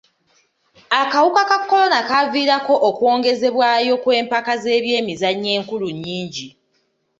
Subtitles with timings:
[1.01, 6.47] Akawuka ka kolona kaaviirako okwongezebwayo kw'empaka z'ebyemizannyo enkulu nnyingi.